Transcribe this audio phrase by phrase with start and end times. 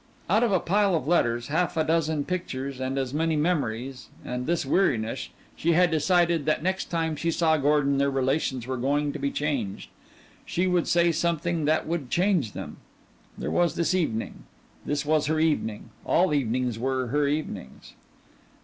[0.27, 4.47] Out of a pile of letters, half a dozen pictures and as many memories, and
[4.47, 9.13] this weariness, she had decided that next time she saw Gordon their relations were going
[9.13, 9.91] to be changed.
[10.43, 12.77] She would say something that would change them.
[13.37, 14.45] There was this evening.
[14.87, 15.91] This was her evening.
[16.03, 17.93] All evenings were her evenings.